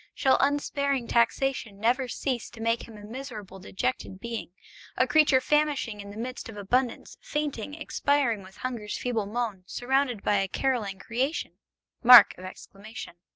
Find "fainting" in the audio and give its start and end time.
7.21-7.75